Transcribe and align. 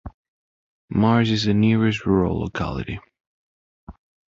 Mars 0.89 1.29
is 1.29 1.43
the 1.45 1.53
nearest 1.53 2.07
rural 2.07 2.39
locality. 2.39 2.99